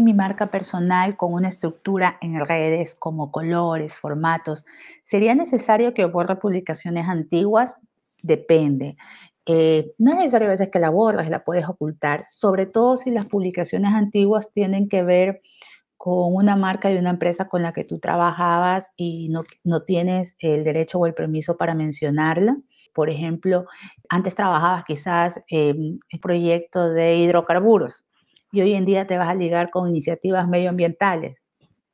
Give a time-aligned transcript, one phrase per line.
[0.00, 4.64] mi marca personal con una estructura en redes como colores, formatos,
[5.04, 7.76] ¿sería necesario que borre publicaciones antiguas?
[8.22, 8.96] Depende.
[9.46, 13.10] Eh, no es necesario a veces que la borras, la puedes ocultar, sobre todo si
[13.10, 15.40] las publicaciones antiguas tienen que ver
[15.96, 20.36] con una marca y una empresa con la que tú trabajabas y no, no tienes
[20.38, 22.58] el derecho o el permiso para mencionarla.
[22.94, 23.66] Por ejemplo,
[24.08, 28.04] antes trabajabas quizás en el proyecto de hidrocarburos
[28.52, 31.48] y hoy en día te vas a ligar con iniciativas medioambientales,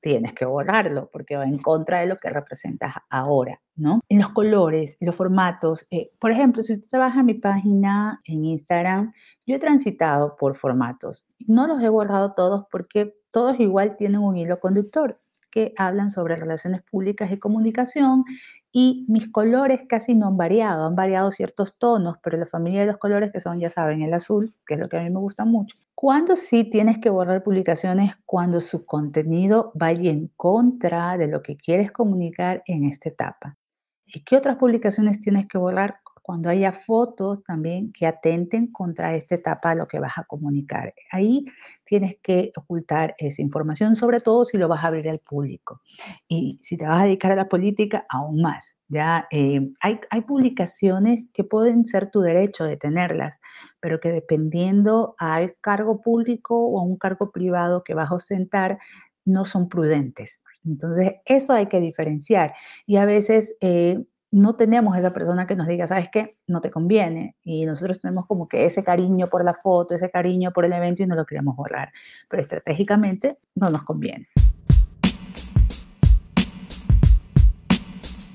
[0.00, 4.00] tienes que borrarlo porque va en contra de lo que representas ahora, ¿no?
[4.08, 8.20] En los colores, los formatos, eh, por ejemplo, si tú te vas a mi página
[8.24, 9.12] en Instagram,
[9.46, 11.26] yo he transitado por formatos.
[11.40, 15.18] No los he borrado todos porque todos igual tienen un hilo conductor
[15.56, 18.24] que hablan sobre relaciones públicas y comunicación
[18.70, 22.88] y mis colores casi no han variado, han variado ciertos tonos, pero la familia de
[22.88, 25.18] los colores que son, ya saben, el azul, que es lo que a mí me
[25.18, 25.78] gusta mucho.
[25.94, 28.12] ¿Cuándo sí tienes que borrar publicaciones?
[28.26, 33.56] Cuando su contenido vaya en contra de lo que quieres comunicar en esta etapa.
[34.04, 36.00] ¿Y qué otras publicaciones tienes que borrar?
[36.26, 40.92] Cuando haya fotos también que atenten contra esta etapa lo que vas a comunicar.
[41.12, 41.44] Ahí
[41.84, 45.82] tienes que ocultar esa información, sobre todo si lo vas a abrir al público.
[46.26, 48.76] Y si te vas a dedicar a la política, aún más.
[48.88, 53.40] Ya eh, hay, hay publicaciones que pueden ser tu derecho de tenerlas,
[53.78, 58.78] pero que dependiendo al cargo público o a un cargo privado que vas a ostentar,
[59.24, 60.42] no son prudentes.
[60.64, 62.52] Entonces, eso hay que diferenciar.
[62.84, 64.04] Y a veces eh,
[64.36, 66.36] no tenemos esa persona que nos diga, ¿sabes qué?
[66.46, 67.36] No te conviene.
[67.42, 71.02] Y nosotros tenemos como que ese cariño por la foto, ese cariño por el evento
[71.02, 71.90] y no lo queremos borrar.
[72.28, 74.28] Pero estratégicamente no nos conviene.